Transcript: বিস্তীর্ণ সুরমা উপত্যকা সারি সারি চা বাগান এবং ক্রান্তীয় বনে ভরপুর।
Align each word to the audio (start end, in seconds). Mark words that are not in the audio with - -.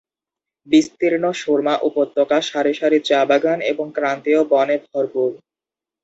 বিস্তীর্ণ 0.67 1.25
সুরমা 1.33 1.75
উপত্যকা 1.81 2.37
সারি 2.41 2.73
সারি 2.73 2.99
চা 3.03 3.19
বাগান 3.25 3.59
এবং 3.71 3.85
ক্রান্তীয় 3.95 4.41
বনে 4.51 4.77
ভরপুর। 4.87 5.29